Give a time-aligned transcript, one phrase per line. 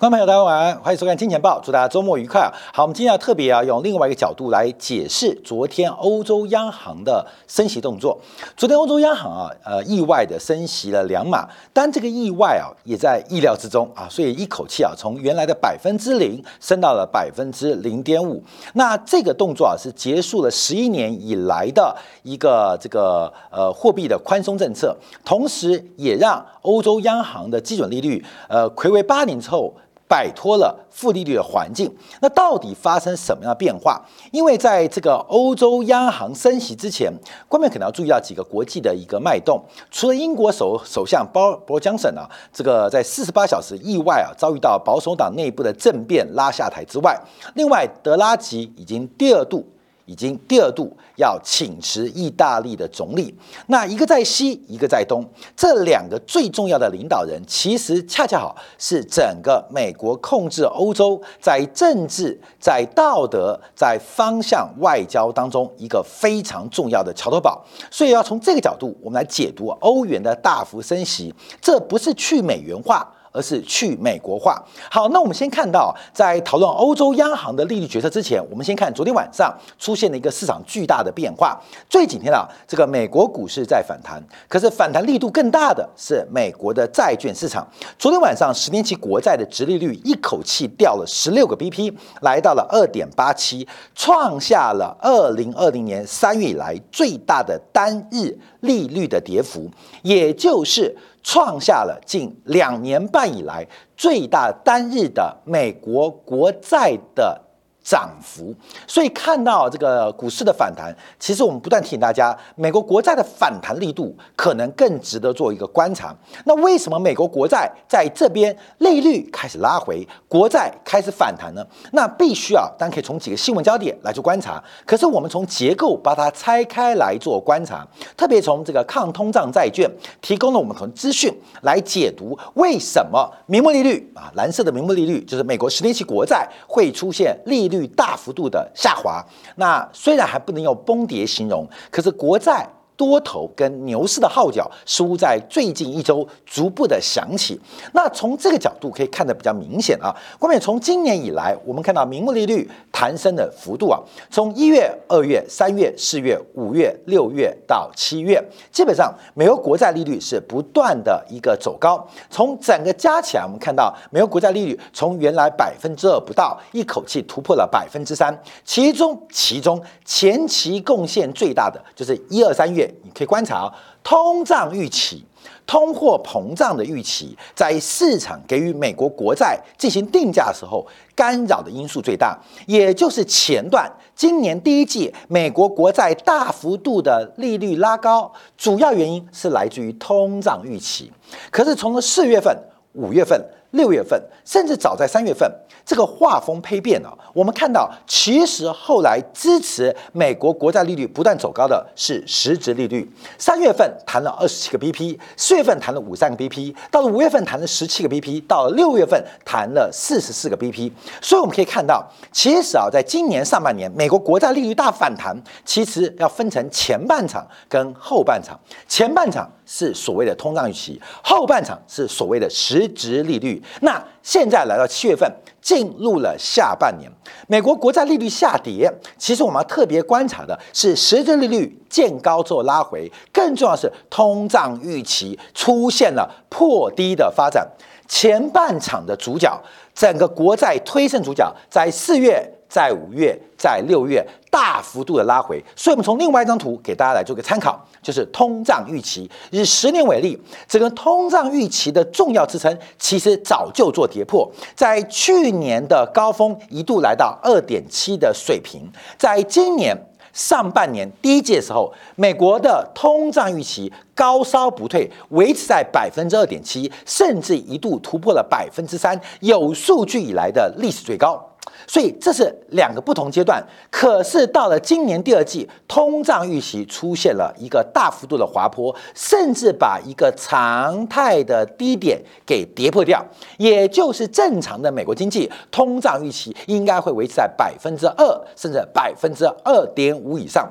[0.00, 2.50] 观众朋友，大家晚安，欢迎收看《金钱报》，祝大家周末愉快！
[2.72, 8.18] 好，我们今天要特别啊，用另外一个角度来解释昨天欧洲央行的升息动作。
[8.56, 18.42] 昨天欧洲央行啊，呃，意外的升息了两码，但这个意外啊，也在意料之中啊，所以一口气啊，从原来的百分之零升到了百分之零点五。
[18.72, 24.96] 那这个动作啊，是结束了十一年以来的一个这个呃货币的宽松政策，
[25.26, 29.74] 同时也让欧洲央行的基准利率呃魁违八年之后。
[30.10, 31.88] 摆脱了负利率的环境，
[32.20, 34.04] 那到底发生什么样的变化？
[34.32, 37.12] 因为在这个欧洲央行升息之前，
[37.46, 39.62] 官面可能要注意到几个国际的一个脉动。
[39.88, 47.16] 除了英国首首相鲍勃江森啊，这个在四十八小时意外啊遭遇到保守党内部的政变拉下台之外，
[47.54, 49.64] 另外德拉吉已经第二度。
[50.10, 53.32] 已经第二度要请辞意大利的总理，
[53.68, 55.24] 那一个在西，一个在东，
[55.56, 67.64] 这两个最重要的领导人，其实恰恰好是整个美国控制欧洲在政治、在道德、在方向外交当中一个非常重要的桥头堡。
[67.88, 73.08] 所以要从这个角度，我们来解读欧元的大幅升息，这不是去美元化。
[73.32, 74.62] 而是去美国化。
[74.90, 81.60] 好，那我们先看到，在讨论欧洲央行的利率决策之前，我们先看昨天晚上出现了一个市场巨大的变化。
[81.88, 87.66] 最几天啊，这个美国股市在反弹，可是反弹力度更大的是美国的债券市场。
[87.98, 99.70] 昨天晚上十年期国债的直利率一口气掉了十六个 BP，来到了二点八七，创下了二零二零年三月以来最大的单日利率的跌幅，
[100.02, 100.96] 也就是。
[101.22, 107.49] 创下了近两年半以来最大单日的美国国债的。
[107.82, 108.54] 涨幅，
[108.86, 116.14] 所以看到这个股市的反弹，其实我们不断提醒大家，美国国债的反弹力度可能更值得做一个观察。
[116.44, 121.66] 那为什么美国国债在这边利率开始拉回，国债开始反弹呢？
[121.92, 124.62] 那必须啊，当然可以从几个新闻焦点来做观察。
[124.84, 129.90] 可是我们从结构把它拆开来做观察，特别从这个抗通胀债券
[130.20, 137.69] 提供了我们从资讯来解读为什么名目利率啊，蓝色的名目利率就是美国十年期国债会出现利。
[137.70, 139.24] 率大幅度的下滑，
[139.56, 142.68] 那虽然还不能用崩跌形容，可是国债。
[143.00, 147.58] 多头跟牛市的号角似乎在最近一周逐步的响起。
[147.94, 150.14] 那从这个角度可以看得比较明显啊。
[150.38, 158.38] 关键从今年以来，我们看到名目利率弹升的幅度啊，从一月、二月、三月、四月、五月、六月到七月，
[158.70, 162.06] 基本上美国国债利率是不断的一个走高。
[162.28, 168.38] 从整个加起来，我们看到美国国债利率从原来百分之二不到，一口气突破了百分之三。
[168.62, 172.89] 其中，其中前期贡献最大的就是一二三月。
[173.02, 175.24] 你可以观察啊通胀预期、
[175.66, 191.12] 通货膨胀的预期，在市场给予美国国债进行定价的时候，干扰的因素最大，也就是前段今年第一季美国国债大幅度的利率拉高，主要原因是来自于通胀预期。
[191.50, 192.56] 可是从了四月份、
[192.92, 193.42] 五月份。
[193.70, 195.48] 六月份，甚至早在三月份，
[195.84, 197.16] 这个画风丕变了。
[197.32, 203.08] 我们看到，其实后来支持美国国债利率不断走高的是实质利率。
[203.38, 210.90] 三月份谈了二十七个 BP，四月份谈了五三个 BP，到了五月份谈了十七个 BP，到六月份谈了四十四个 BP。
[211.22, 218.58] 所以我们可以看到，其实啊，在今年上半年，美国国债利率大反弹，其实要分成前半场跟后半场。
[218.88, 223.59] 前半场是所谓的通胀预期，后半场是所谓的实质利率。
[223.80, 227.10] 那现在来到七月份，进入了下半年，
[227.46, 228.92] 美国国债利率下跌。
[229.18, 237.66] 其实我们要特别观察的是，实质利率见高之后拉回，更重要是通胀预期出现了破低的发展。
[238.08, 239.60] 前半场的主角，
[239.94, 242.54] 整个国债推升主角，在四月。
[242.70, 249.28] 在五月，在六月大幅度的拉回，所以我们从另外一张图给大家来做个参考，就是通胀预期。
[249.50, 258.88] 以十年为例，整个通胀预期的重要支撑其实早就做跌破，在去年的高峰一度来到二点七的水平，
[259.18, 259.96] 在今年
[260.32, 271.49] 上半年第一季的时候，美国的通胀预期高烧不退，维持在百分之二点七，甚至一度突破了百分之三，有数据以来的历史最高。
[271.90, 273.60] 所以这是两个不同阶段，
[273.90, 283.20] 可是到了今年第二季，通胀预期出现了一个大幅度的滑坡，甚至把一个常态的低点给跌破掉。
[283.58, 290.70] 也就是正常的美国经济通胀预期应该会维持在百分之二，甚至百分之二点五以上。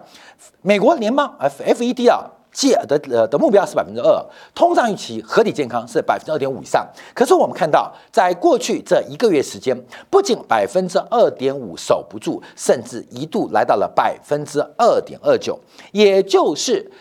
[0.61, 4.25] 美国联邦 F F E D 啊，借的呃的目标是百分之二，
[4.55, 6.87] 通胀预期合理健康是百分之二点五以上。
[7.13, 9.79] 可是我们看到，在过去这一个月时间，
[10.09, 15.59] 不仅百分之二点五守不住，甚至一度来到了百分之二点二九，
[15.91, 16.91] 也就是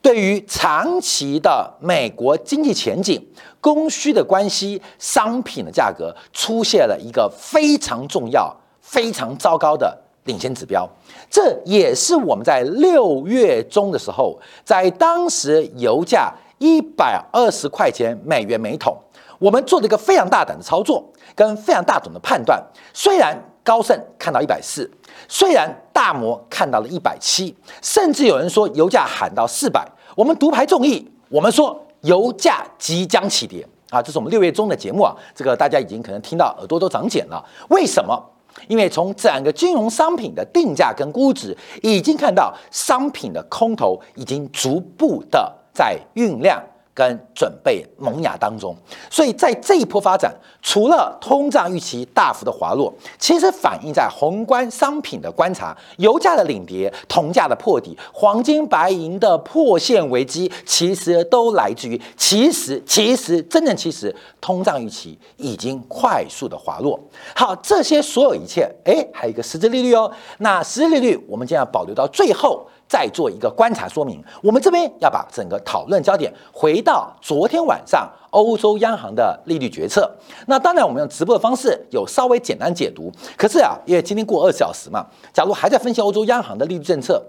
[0.00, 3.24] 对于长期的美国经济前景、
[3.60, 10.01] 供需的关系、商品的价格出现了一个非常重要、非常糟糕的。
[10.24, 10.88] 领先指标，
[11.30, 18.96] 这也是我们在六月中的时候，在当时油价一百二十块钱美元每桶，
[19.38, 21.04] 我们做了一个非常大胆的操作，
[21.34, 22.62] 跟非常大胆的判断。
[22.92, 24.88] 虽然高盛看到一百四，
[25.26, 27.52] 虽然大摩看到了一百七，
[27.82, 29.84] 甚至有人说油价喊到四百，
[30.14, 34.00] 我们独排众议，我们说油价即将起跌啊！
[34.00, 37.44] 这是我们六月中的节目啊，这个大家已经可能听到耳朵都长茧了。
[37.70, 38.20] 为什么？
[38.68, 46.62] 因为从整个金融商品的定价跟估值，已经看到商品的空头已经逐步的在酝酿。
[46.94, 48.76] 跟准备萌芽当中，
[49.10, 50.30] 所以在这一波发展，
[50.60, 67.00] 除了通胀预期大幅的滑落，其实反映在宏观商品的观察，油价的领跌、铜价的破底、黄金、白银的破线危机，其实都来自于，其实其实真正其实通胀预期已经快速的滑落。
[67.34, 72.66] 好，这些所有一切，哎，还有一个实质利率哦，那实质利率我们将要保留到最后。
[72.92, 80.10] 再做一个观察说明，我们这边要把整个讨论焦点回到昨天晚上欧洲央行的利率决策。
[80.46, 83.10] 那当然，我们用直播的方式有稍微简单解读。
[83.34, 87.22] 可是啊，因为今天过二十小时嘛，假如还在分析欧洲央行的利率政策，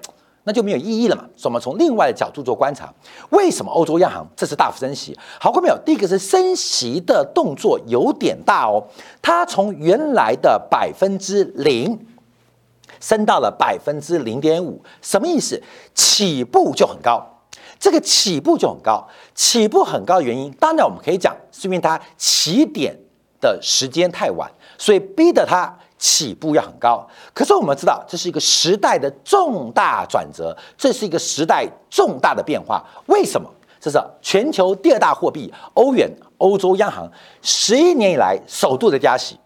[0.43, 1.23] 那就没有意义了嘛。
[1.37, 2.93] 所以，我们从另外的角度做观察，
[3.29, 5.17] 为什么欧洲央行这次大幅升息？
[5.39, 5.77] 好过没有？
[5.85, 8.83] 第一个是升息的动作有点大哦，
[9.21, 11.97] 它从原来的百分之零。
[13.03, 15.61] 升到了百分之零点五，什么意思？
[15.93, 17.21] 起步就很高，
[17.77, 19.05] 这个起步就很高，
[19.35, 22.97] 起步很高的原因，当然我们可以讲是因为它起点
[23.41, 27.05] 的时间太晚，所以逼得它起步要很高。
[27.33, 32.81] 可是我们知道，这是一个时代的重大转折，这是一个时代重大的变化。
[33.07, 33.49] 为什么？
[33.81, 37.11] 这是全球第二大货币欧元，欧洲央行
[37.41, 39.37] 十一年以来首度的加息，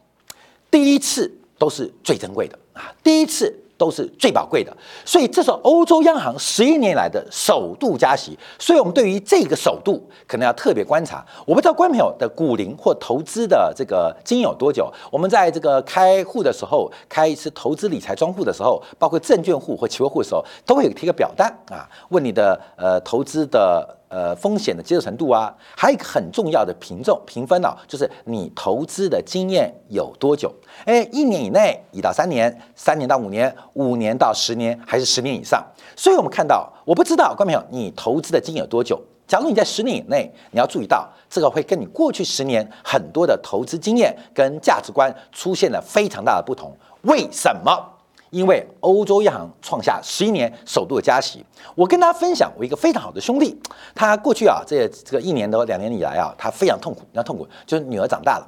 [0.70, 2.56] 第一次都是最珍贵的。
[3.04, 4.76] 第一次都是最宝贵的，
[5.06, 11.24] 所以这是欧洲央行十一年来的首度加息，所以我们对于这个首度可能要特别观察。
[11.46, 14.92] 我不知道观众朋友的股龄或投资的这个经验有多久？
[15.12, 23.97] 我们在这个开户的时候，开一次投资理财专户的时候，包括证券户或期货户的时候，都会有贴个表单啊，问你的呃投资的。
[24.10, 30.54] 呃，风险的接受程度啊，还有一个很重要的评重评分呢，就是你投资的经验有多久？
[30.86, 35.62] 哎，一年以内，一到三年，三年到五年，五年到十年，还是十年以上？
[35.96, 38.98] 所以我们看到，我不知道观众朋友，你投资的经验有多久？
[39.28, 46.74] 假如你在十年以内，你要注意到，这个会跟你过去十年很多的投资经验跟价值观出现了非常大的不同。
[47.02, 47.97] 为什么？
[48.30, 51.46] 因为欧洲央行创下十一年首度的加息，
[51.76, 53.58] 我跟大家分享，我一个非常好的兄弟，
[53.96, 58.48] 他过去啊，这这个一年多两年以来啊，他非常痛苦，那痛苦，就是女儿长大了，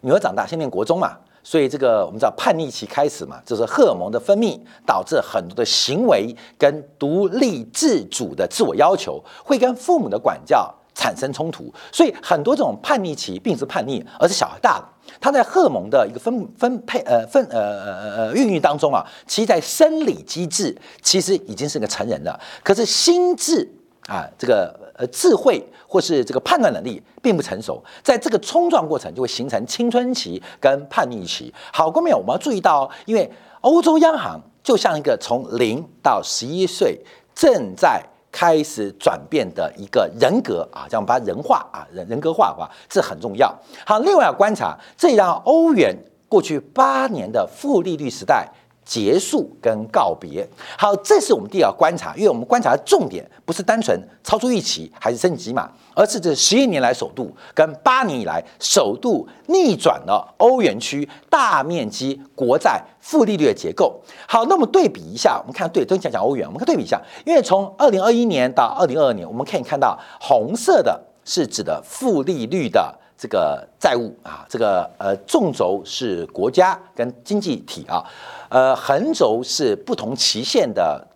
[0.00, 14.88] 女儿长大，先念国中嘛，所以这个我们知道叛逆期开始嘛，就是荷尔蒙的分泌导致很多的行为跟独立自主的自我要求会跟父母的管教产生冲突，所以很多这种叛逆期并不是叛逆，而是小孩大了。
[15.20, 23.68] 他在荷尔蒙的一个分分配呃分呃呃呃孕育当中啊，其实在生理机制其实已经是个成人了，可是心智
[24.06, 31.52] 啊这个呃智慧或是这个判断能力并不成熟，在这个冲撞过程就会形成青春期跟叛逆期。
[31.72, 33.30] 好，各位我们要注意到，因为
[33.62, 37.00] 欧洲央行就像一个从零到十一岁
[37.34, 38.02] 正在。
[38.32, 43.54] 开始转变的一个人格啊，这样把人化啊，人人格化的话，这很重要。
[43.86, 45.94] 好，另外要观察，这让欧元
[46.28, 48.48] 过去八年的负利率时代。
[48.84, 50.46] 结束跟告别，
[50.76, 64.00] 好，这是我们第二观察，因为我们观察的重点不是单纯超出预期还是升级嘛，而是这十一年来首度跟八年以来首度逆转了欧元区大面积国债负利率的结构。
[64.26, 72.98] 好，那我们对比一下，我们看对，都讲讲欧元，我们看对比一下，因为从二零二一年到二零二二年，我们可以看到红色的是指的负利率的。
[73.22, 78.04] 这个债务啊，这个呃纵轴是国家跟经济体啊，
[78.48, 81.06] 呃横轴是不同期限的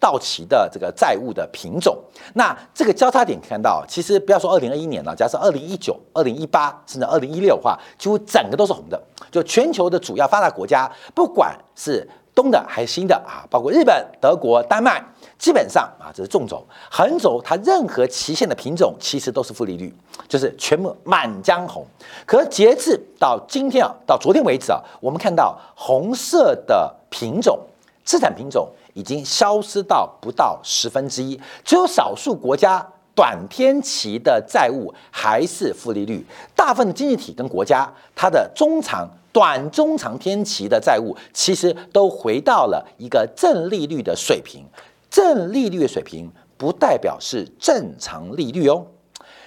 [0.00, 1.94] 到期的这个债务的品种。
[2.32, 8.98] 那这个交叉点看到，其实不要说二零二一年了，假设二零一九、二零一八甚至二零一六的话，几乎整个都是红的。
[9.30, 15.02] 就全球的主要发达国家，不管是东的还是新的啊，包括日本、德国、丹麦，
[15.38, 19.94] 基本上啊这是纵轴、横轴，它任何期限的品种其实都是负利率，
[20.28, 21.86] 就是全部满江红。
[22.26, 27.58] 可截至到今天啊，到昨天为止啊，我们看到红色的品种
[28.04, 32.84] 资产品种已经消失到不到十分之一，只有少数国家。
[33.16, 44.64] 短天期的债务还是负利率，大部分经济体跟国家，它的中长、短、中长天期的债务其实都回到了一个正利率的水平。
[45.10, 48.86] 正利率的水平不代表是正常利率哦。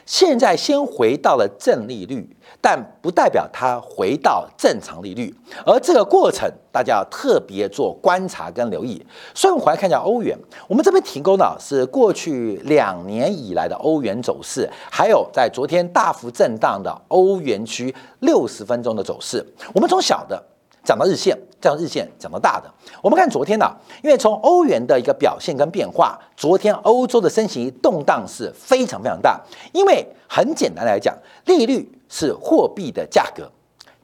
[0.05, 5.33] 现在先回到了正利率，但不代表它回到正常利率，
[5.65, 9.05] 而这个过程大家要特别做观察跟留意。
[9.33, 10.37] 所以，我们回来看一下欧元，
[10.67, 19.45] 我们这边提供的是过去两年以来的欧元走势，还有在昨天大幅震荡的欧元区六十分钟的走势。
[19.73, 20.43] 我们从小的。
[20.83, 22.73] 讲到日线，这样日线，讲到大的。
[23.01, 23.69] 我们看昨天呢，
[24.01, 29.37] 因为从欧元的一个表现跟变化，昨天欧洲的升息动荡是非常非常大。
[29.73, 33.51] 因为很简单来讲，利率是货币的价格。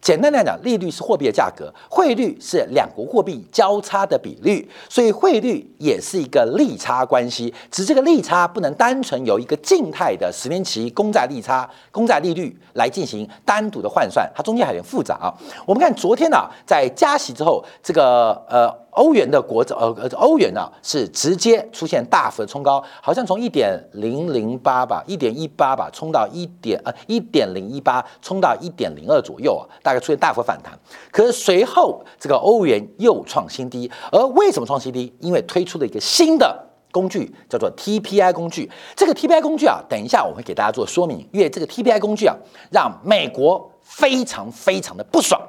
[0.02, 7.54] 简单来讲，利率是货币的价格，汇率是两国货币交叉的比率，所以汇率也是一个利差关系。
[7.72, 15.34] 只是这个利差不能单纯由一个静态的十年期公债利差、公债利率来进行单独的换算，它中间还有点复杂啊。
[15.66, 18.83] 我们看昨天呢，在加息之后，这个呃。
[18.94, 30.78] 欧元的国债，呃呃，欧元呢是直接出现大幅的冲高，好像从一点零零八吧，一点一八吧，冲到一点呃一点零一八，冲到一点零二左右啊，大概出现大幅反弹。
[31.12, 35.14] 可是随后这个欧元又创新低，而为什么创新低？
[35.20, 38.70] 因为推出了一个新的工具，叫做 TPI 工具。
[38.96, 42.36] 这个 TPI 工具啊，等一下我会给大家做说明，因为这个 TPI 工具啊，
[42.70, 45.42] 让美国非常非常的不爽。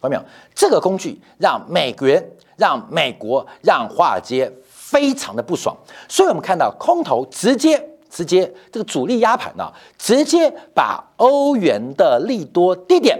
[0.00, 0.22] 看到没有？
[0.54, 2.30] 这个工具让美元、
[2.60, 5.74] 让美国、让华尔街非常的不爽，
[6.06, 13.18] 所以我们看到空头直接、直接这个主力压盘呢，直接把欧元的利多低点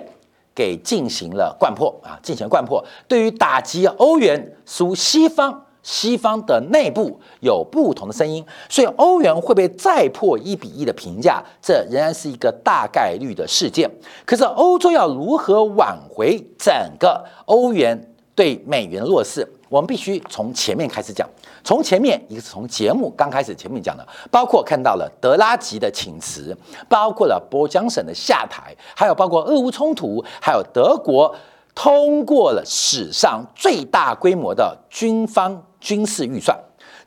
[0.55, 2.85] 给进行了灌破啊，进行灌破。
[3.09, 5.65] 对于打击欧元，属西方。
[5.83, 13.91] 西方的内部有不同的声音，所以欧元会被再破一比一的评价，这仍然是一个大概率的事件。
[14.27, 17.99] 可是欧洲要如何挽回整个欧元
[18.35, 19.47] 对美元的弱势？
[19.69, 21.29] 我们必须从前面开始讲。
[21.63, 26.57] 从前面一个是从节目刚开始前面讲的，包括看到了德拉吉的请辞，
[26.89, 31.35] 包括了波江省的下台，还有包括俄乌冲突，还有德国
[31.75, 35.65] 通过了史上最大规模的军方。
[35.81, 36.55] 军事预算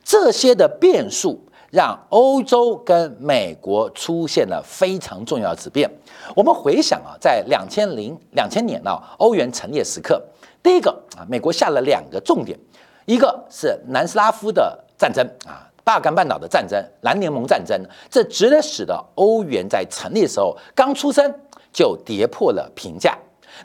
[0.02, 1.40] 这些的变数，
[1.70, 5.88] 让欧洲跟美国出现了非常重要的质变。
[6.34, 10.20] 我们回想啊，在两千零两千年啊，欧元成立时刻，
[10.64, 12.58] 第一个啊，美国下了两个重点，
[13.04, 17.78] 一个是南斯拉夫的战争啊，巴尔干半岛的战争，蓝联盟战争，
[18.10, 21.32] 这直接使得欧元在成立的时候刚出生
[21.70, 23.14] 就跌破了评价。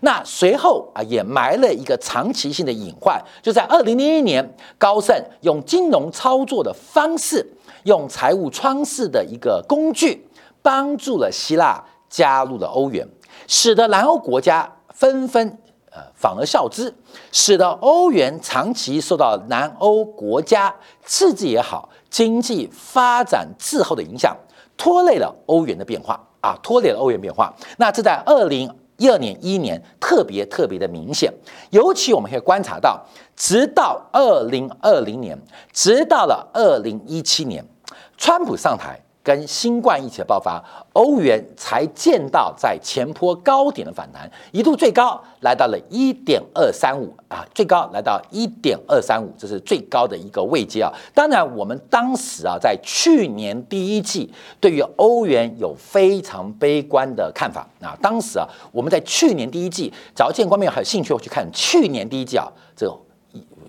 [0.01, 7.49] 那随后啊，也埋了一个长期性的隐患，就在二零零一年，高盛用金融操作的方式，
[7.85, 10.27] 用财务窗式的一个工具，
[10.61, 13.07] 帮助了希腊加入了欧元，
[13.47, 15.57] 使得南欧国家纷纷
[16.13, 16.93] 反而效之，
[17.31, 20.73] 使得欧元长期受到南欧国家
[21.05, 24.35] 刺激也好，经济发展滞后的影响，
[24.77, 27.53] 拖累了欧元的变化啊，拖累了欧元变化。
[27.77, 28.69] 那这在二零。
[29.01, 31.33] 一二年、一一年特别特别的明显，
[31.69, 33.01] 尤其我们可以观察到，
[33.33, 35.41] 直到二零二零年，
[35.71, 37.65] 直到了二零一七年，
[38.17, 38.99] 川普上台。
[39.21, 50.91] 跟新冠疫情的爆发，欧元才见到在前坡高点的反弹，一度最高来到了一点二三五啊，最高来到一点二三五，这是最高的一个位阶啊。
[51.13, 57.95] 当然，我们当时啊，在去年第一季对于欧元有非常悲观的看法啊。
[58.01, 62.87] 当时啊，我们在去年第一季，只要见光面还有兴趣去看去年第一季啊，这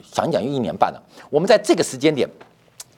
[0.02, 1.02] 想一讲又一年半了。
[1.28, 2.28] 我们在这个时间点。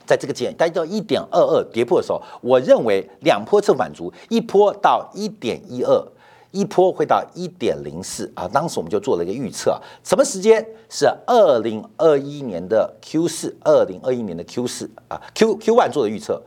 [0.07, 6.05] 在这个阶待到一点二二跌破的时候，我认为两波测满足，一波到一点一二，
[6.51, 8.49] 一波会到一点零四啊。
[8.49, 16.43] 当时我们就做了一个预测，什么时间是二零二一年的 Q 四，二零二一年的 Q 四啊，Q Q one 做的预测，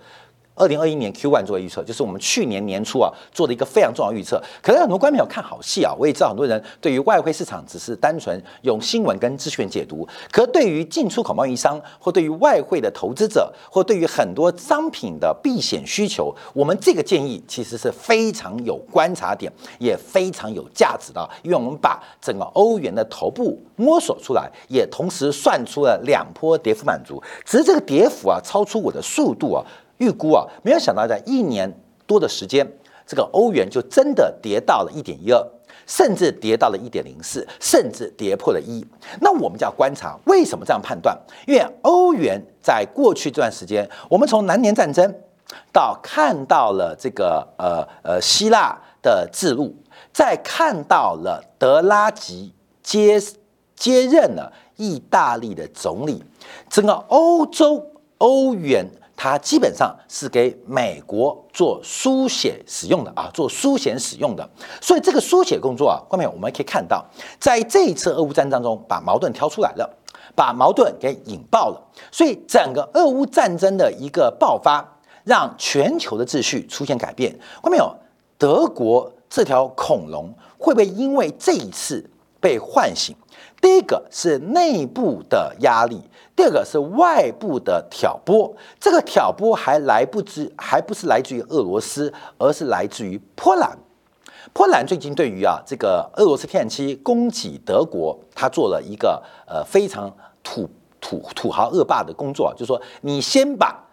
[0.56, 4.42] 二零二一年 Q one 做预测，就是我们去年年初啊做的一个非常重要预测。
[4.62, 29.62] 可能很多观众朋友看好戏啊，我也知道很多人对于外汇市场只是单纯用新闻跟资讯解读，可对于进出口贸易商或对于外汇的投资者或对于很多商品的避险需求，我们这个建议其实是非常有观察点，也非常有价值的，因为我们把整个欧元的头部摸索出来，也同时算出了两波跌幅满足，只是这个跌幅啊超出我的速度啊。
[29.98, 31.72] 预估啊，没有想到在一年
[32.06, 32.68] 多的时间，
[33.06, 35.48] 这个欧元就真的跌到了一点一二，
[35.88, 38.86] 甚至跌到了一点零四，甚至跌破了一。
[39.22, 41.18] 那我们就要观察为什么这样判断？
[41.48, 45.14] 因为欧元在过去这段时间，我们从南年战争
[45.72, 49.76] 到看到了这个呃呃希腊的制路，
[50.12, 53.22] 再看到了德拉吉接
[53.76, 56.24] 接任了意大利的总理，
[56.70, 58.86] 整个欧洲欧元。
[59.18, 64.48] 它基本上是给美国做书写使用的啊，做书写使用的。
[64.82, 67.06] 所以这个书写工作啊，后面我们可以看到，
[67.40, 69.90] 在这一次俄乌战争中，把矛盾挑出来了，
[70.36, 71.82] 把矛盾给引爆了。
[72.12, 74.86] 所以整个俄乌战争的一个爆发，
[75.24, 77.38] 让全球的秩序出现改变。
[77.64, 77.96] 后面有
[78.38, 82.10] 德国这条恐龙会不会因为这一次
[82.46, 83.16] 被唤醒？
[83.60, 86.00] 第一个是内部的压力。
[86.36, 93.76] 第二个是外部的挑拨，这个挑拨还来不及，还不是来自于俄罗斯，而是来自于波兰。
[94.54, 100.70] 波兰最近对于啊这个俄罗斯天然气供给德国，他做了一个呃非常土
[101.02, 103.84] 土土豪恶霸的工作，就是说你先把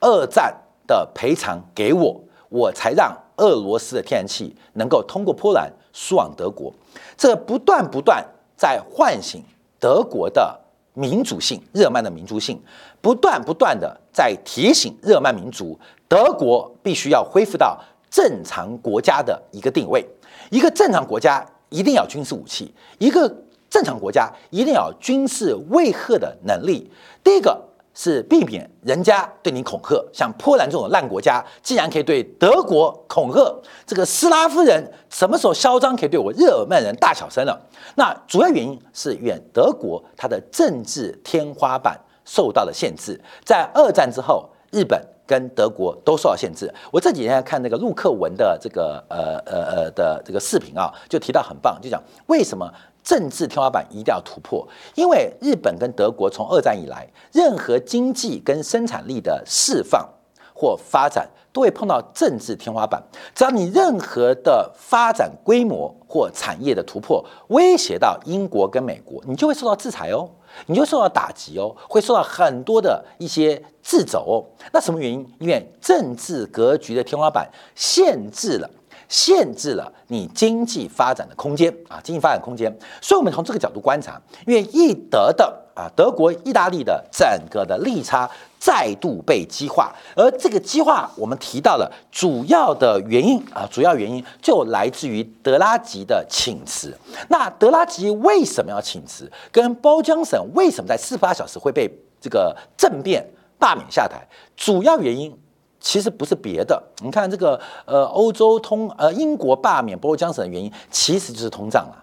[0.00, 0.54] 二战
[0.86, 6.70] 的赔偿给我，我才让俄罗斯的天然气能够通过波兰输往德国。
[7.16, 8.24] 这不断不断
[8.56, 9.42] 在唤醒
[9.78, 10.58] 德国的。
[10.94, 12.62] 民主性，日耳曼的民族性，
[13.00, 15.74] 不断不断的在提醒日耳曼民族，
[16.06, 17.80] 德国必须要恢复到
[18.10, 20.06] 正常国家的一个定位。
[20.50, 23.26] 一个正常国家一定要军事武器，一个
[23.70, 26.90] 正常国家一定要军事威吓的能力。
[27.24, 27.71] 第一个。
[27.94, 37.60] 是避免人家对你恐吓，像波兰这种烂国家，既然可以对德国恐吓，这个斯拉夫人什么时候嚣张可以对我日耳曼人大小声了？
[37.96, 44.98] 那主要原因是远德国它的政治天花板受到了限制，在二战之后，日本
[45.32, 46.70] 跟德国都受到限制。
[46.90, 52.70] 我这几天看那个陆克文的这个呃呃呃的这个视频啊，就提到很棒，就讲为什么。
[53.04, 60.08] 政治天花板一定要突破，因为日本跟德国从二战以来，任何经济跟生产力的释放
[60.54, 63.02] 或发展，都会碰到政治天花板。
[63.34, 70.30] 只要你任何的发展规模或产业的突破，威胁到英国跟美国，你就会受到制裁哦，
[70.66, 74.44] 你就受到打击哦，会受到很多的一些制肘哦。
[74.72, 75.26] 那什么原因？
[75.38, 78.70] 因为政治格局的天花板限制了。
[79.08, 82.74] 限制了你经济发展的空间啊，经济发展空间。
[83.02, 96.96] 所以，我们从这个角度观察，因为易德的啊，德国、意大利的整个的利差再度被激化，而这个激化，我们提到了主要的原因啊，主要原因就来自于德拉吉的请辞。
[97.28, 99.30] 那德拉吉为什么要请辞？
[99.50, 103.26] 跟包江省为什么在四十八小时会被这个政变
[103.58, 104.26] 罢免下台？
[104.56, 105.36] 主要原因。
[105.84, 112.01] 其实不是别的，你看这个呃，欧洲通呃，英国罢免波江省的原因，其实就是通胀了。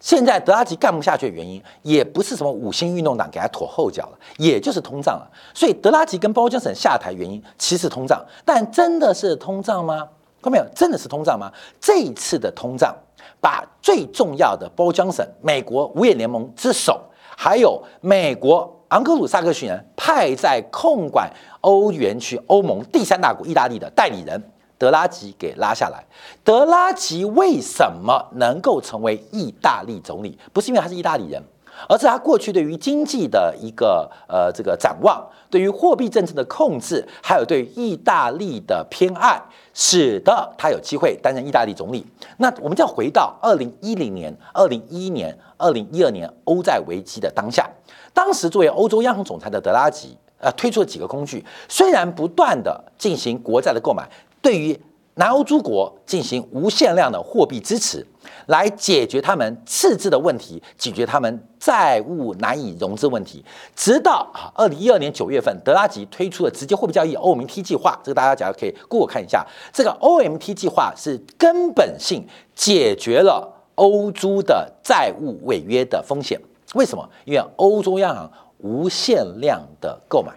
[0.00, 5.30] 现在德拉吉干不下去的原因，也不是什么五星运动党给他拖后脚了，也就是通胀了。
[5.52, 8.24] 所以德拉吉跟包江省下台原因，其实通胀。
[8.44, 10.08] 但真的是通胀吗？
[10.40, 10.64] 看到没有？
[10.74, 11.52] 真的是通胀吗？
[11.80, 12.94] 这一次的通胀，
[13.40, 17.00] 把最重要的包江省、美国五眼联盟之首，
[17.36, 18.74] 还有美国。
[18.88, 21.30] 昂格鲁萨克逊人派在控管
[21.60, 24.42] 欧元区欧盟第三大国意大利的代理人
[24.78, 26.04] 德拉吉给拉下来。
[26.42, 30.38] 德拉吉为什么能够成为意大利总理？
[30.52, 31.42] 不是因为他是意大利人，
[31.88, 39.40] 而是他过去对于经济的一个呃这个展望，对于货币政策的控制，还有对意大利的偏爱，
[39.74, 42.06] 使得他有机会担任意大利总理。
[42.38, 47.68] 那我们就要回到二零一零年、二零一一年、二零一二年欧债危机的当下。
[48.14, 54.08] 当时作为欧洲央行总裁的德拉吉，呃，推出了几个工具，虽然不断的进行国债的购买，
[54.40, 54.78] 对于
[55.14, 58.06] 南欧诸国进行无限量的货币支持，
[58.46, 63.44] 来解决他们赤字的问题，解决他们债务难以融资问题。
[63.74, 72.24] 直到啊，二零一二年九月份，德拉吉推出了直接货币交易 OMT 计划，这个大家假如可以过看一下，这个 OMT 计划是根本性
[72.54, 76.40] 解决了欧洲的债务违约的风险。
[76.74, 77.08] 为什么？
[77.24, 80.32] 因为欧洲央行无限量的购买，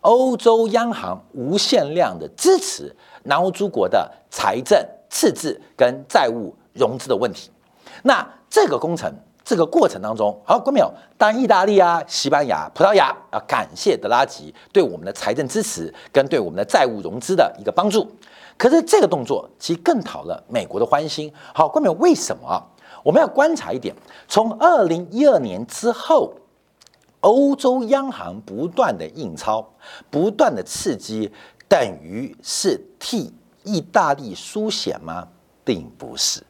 [0.00, 7.50] 欧洲央行无限量的支持南欧诸国的财政赤字跟债务融资的问题。
[8.02, 9.12] 那这个工程。
[9.46, 18.10] 这个过程当中，好，观众朋友，当意大利啊、西班牙、葡萄牙要感谢德拉吉对我们的财政支持跟对我们的债务融资的一个帮助。
[18.56, 21.30] 可是这个动作其实更讨了美国的欢心。
[21.54, 22.58] 好，观众朋友，为什么？
[23.02, 23.94] 我们要观察一点，
[24.26, 26.32] 从二零一二年之后，
[27.20, 29.68] 欧洲央行不断的印钞、
[30.08, 31.30] 不断的刺激，
[31.68, 35.28] 等于是替意大利输血吗？
[35.64, 36.42] 并不是。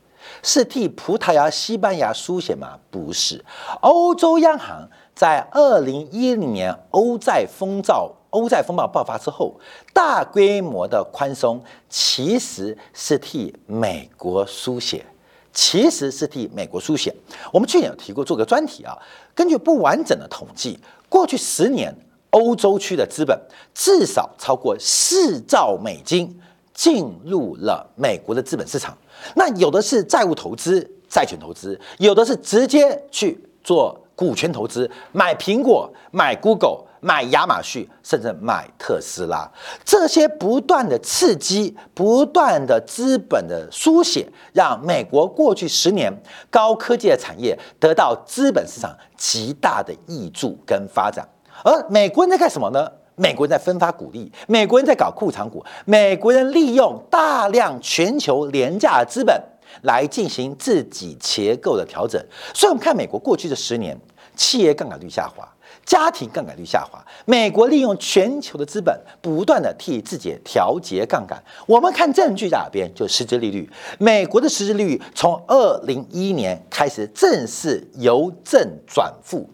[0.42, 2.78] 是替葡萄牙、西班牙输血吗？
[2.90, 3.44] 不是。
[3.82, 9.54] 欧洲央行在二零一零年欧债风暴、欧债风暴爆发之后，
[9.92, 15.04] 大规模的宽松，其实是替美国输血，
[15.52, 17.14] 其实是替美国输血。
[17.52, 18.96] 我们去年有提过，做个专题啊。
[19.34, 21.94] 根据不完整的统计，过去十年
[22.34, 23.40] 欧洲区的资本
[23.72, 26.36] 至少超过四兆美金
[26.72, 28.96] 进入了美国的资本市场。
[29.36, 39.48] 那有的是债务投资、债权投资，有的是直接去做股权投资，买苹果、买 Google、买亚马逊，甚至买特斯拉。
[39.84, 46.12] 这些不断的刺激、不断的资本的书写，让美国过去十年
[46.50, 51.28] 高科技的产业得到资本市场极大的益助跟发展。
[51.62, 52.90] 而美国人在干什么呢？
[53.16, 59.40] 美国人在分发股利，美国人在搞库藏股，美国人利用大量全球廉价的资本
[59.82, 62.20] 来进行自己结构的调整。
[62.52, 63.96] 所以，我们看美国过去的十年，
[64.34, 65.48] 企业杠杆率下滑。
[65.84, 71.40] 家庭杠杆率下滑，美国利用全球的资本，不断的替自己调节杠杆。
[71.66, 72.90] 我们看证据在哪边？
[72.94, 73.68] 就实质利率。
[73.98, 79.46] 美国的实质利率从二零一一年开始正式由正转负。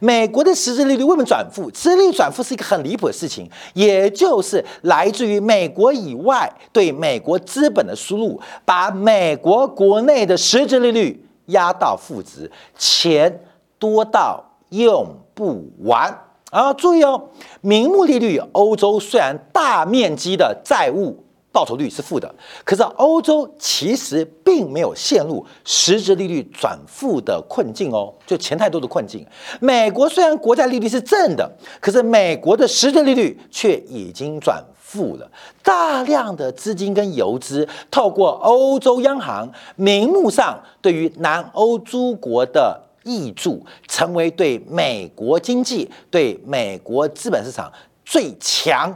[0.00, 1.70] 美国的实质利率为什么转负？
[1.74, 13.44] 实质利率转负是一个很离谱的事情，也就是来自于美国以外对美国资本的输入，把美国国内的实质利率压到负值，钱
[13.78, 15.06] 多到用。
[15.38, 16.12] 不完
[16.50, 16.72] 啊！
[16.72, 17.28] 注意哦，
[17.60, 21.16] 名目利率，欧洲虽然大面积的债务
[21.58, 22.32] 报酬率是负的，
[22.64, 29.26] 可是欧洲其实并没有陷入实质利率转负的困境哦，就钱太多的困境。
[29.58, 35.28] 美国虽然国债利率是正的，可是美国的实质利率却已经转负了，
[35.64, 42.84] 大量的资金跟游资透过欧洲央行，名目上对于南欧诸国的。
[43.04, 47.72] 挹注成为对美国经济、对美国资本市场
[48.04, 48.94] 最强、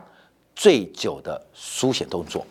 [0.63, 2.47] 最久的书写动作，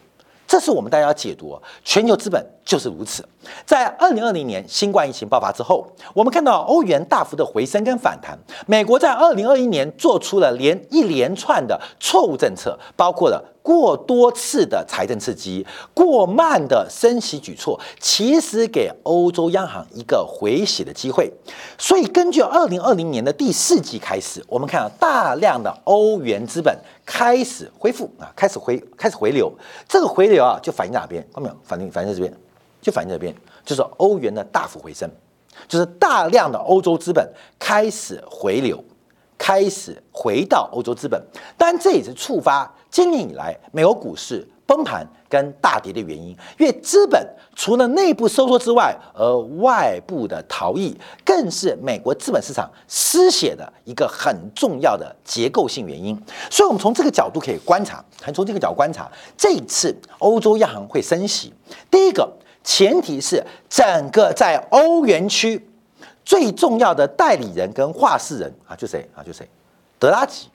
[0.46, 1.58] 这是我们大家解读。
[1.86, 3.26] 全球资本就是如此。
[3.66, 8.38] 在二零二零年新冠疫情爆发之后，我们看到欧元大幅的回升跟反弹。
[8.66, 13.44] 美国在二零二一年做出了连一连串的错误政策，包括了。
[13.64, 21.32] 过多次的财政刺激，过慢的升息举措，其实给欧洲央行一个回血的机会。
[21.78, 26.76] 所以，根据二零二零年的第四季开始，我们看到大量的欧元资本
[27.06, 29.54] 开始恢复啊，开始回开始回流。
[29.88, 31.22] 这个回流啊，就反映哪边？
[31.32, 31.56] 看到没有？
[31.64, 32.36] 反映反映在这边，
[32.82, 35.10] 就反映这边，就是欧元的大幅回升，
[35.68, 38.84] 就是大量的欧洲资本开始回流，
[39.38, 41.22] 开始回到欧洲资本。
[41.58, 42.70] 当然这也是触发。
[42.90, 56.14] 今年以来，美国股市崩盘跟大跌的原因，因为资本除了内部收缩之外，而外部的逃逸更是美国资本市场失血的一个很重要的结构性原因。
[56.50, 61.54] 所以，我们从这个角度可以观察，还从这个角度观察，这一次欧洲央行会升息，
[61.90, 62.30] 第一个
[62.64, 65.68] 前提是整个在欧元区
[66.24, 69.48] 最重要的代理人跟话事人啊，就谁啊，就谁，
[70.00, 70.48] 德拉吉，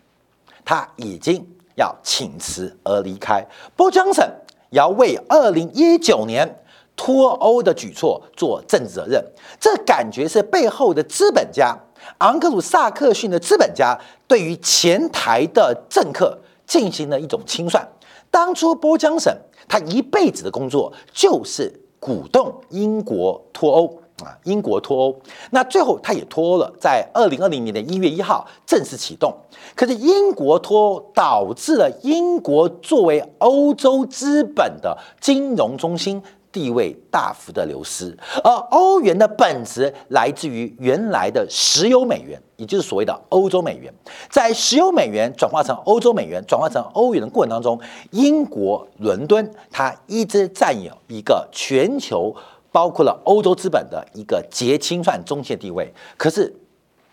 [0.64, 1.47] 他已经。
[1.77, 4.27] 要请辞而离开，波江省
[4.71, 6.62] 要为二零一九年
[6.97, 9.23] 脱欧的举措做政治责任。
[9.61, 11.77] 这感觉是背后的资本家
[12.21, 13.95] 昂克鲁萨克逊的资本家
[14.27, 17.87] 对于前台的政客进行了一种清算。
[18.31, 19.31] 当初波江省
[19.69, 23.98] 他一辈子的工作就是鼓动英国脱欧。
[24.24, 25.16] 啊，英国脱欧，
[25.50, 29.30] 那最后他也脱欧了，在二零二零年的一月一号正式启动。
[29.74, 36.22] 可是英国脱欧导致了英国作为欧洲资本的金融中心
[36.57, 43.92] 地位大幅的流失，而欧元的本质来自于原来的石油美元，也就是所谓的欧洲美元。
[44.31, 47.79] 在石油美元转化成欧洲美元、转化成欧元的过程当中，
[48.12, 52.35] 英国伦敦它一直占有一个全球。
[52.73, 56.55] 包括了欧洲资本的一个结清算中介地位，可是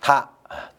[0.02, 0.30] 它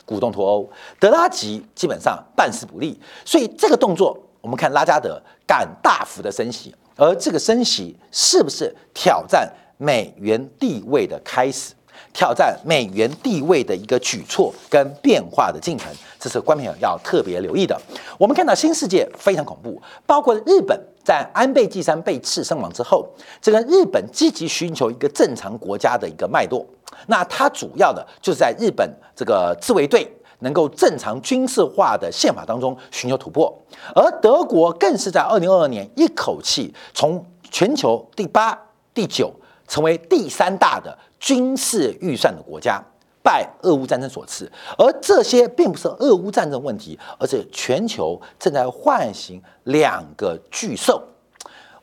[0.05, 0.69] 鼓动脱欧，
[1.01, 11.73] 德拉吉基本上办事不利，所以这个动作，我们看拉加德敢大幅的升息，而这个升息是不是挑战美元地位的开始？
[12.13, 17.81] 挑战美元地位的一个举措跟变化的进程，这是观众要特别留意的。
[18.17, 23.09] 我们看到新世界非常恐怖，包括日本在安倍晋三被刺身亡之后，
[23.43, 26.65] 这个日本积极寻求一个正常国家的一个脉络。
[27.09, 30.09] 那它主要的就是在日本这个自卫队
[30.45, 33.53] 能够正常军事化的宪法当中寻求突破，
[33.97, 38.57] 而德国更是在二零二二年一口气从全球第八、
[38.95, 39.33] 第九
[39.67, 40.97] 成为第三大的。
[41.19, 42.79] 军事预算的国家，
[43.23, 51.03] 拜俄乌战争所赐，而这些并不是俄乌战争问题，而是全球正在唤醒两个巨兽。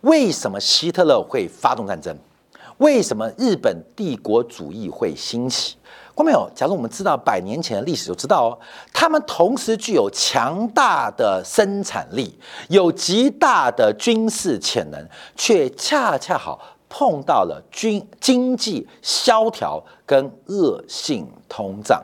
[0.02, 2.16] 为什么希特勒会发动战争？
[2.78, 5.76] 为什么日本帝国主义会兴起？
[6.14, 8.60] 观众朋友，假如我们知道百年前的历史，就知道哦，
[8.94, 12.38] 他们同时具有强大的生产力，
[12.70, 16.60] 有极大的军事潜能，却恰恰好。
[16.94, 22.04] 碰到了军经济萧条跟恶性通胀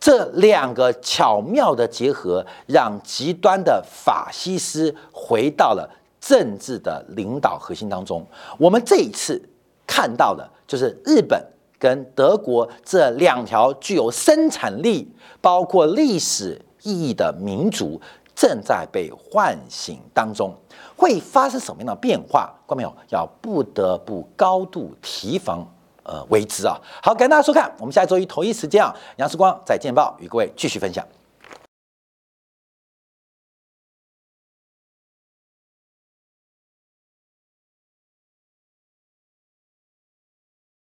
[0.00, 5.88] 这两个巧妙的结合，让极端的法西斯回到了
[6.20, 8.26] 政治的领导核心当中。
[8.58, 9.40] 我们这一次
[9.86, 11.40] 看到的，就是日本
[11.84, 15.06] 跟德国这两条具有生产力、
[15.42, 18.00] 包括历史意义的民族。
[18.36, 20.52] 正在被唤醒当中，
[20.96, 22.52] 会发生什么样的变化？
[22.66, 25.64] 观众朋友要不得不高度提防，
[26.02, 26.76] 呃，为之啊！
[27.00, 31.06] 好，感谢大家收看，我们下周一同一时间啊，杨世光在见报与各位继续分享。